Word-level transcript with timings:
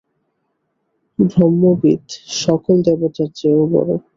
ব্রহ্মবিৎ 1.19 2.05
সকল 2.41 2.75
দেবতার 2.87 3.29
চেয়েও 3.37 3.63
বড়। 3.73 3.89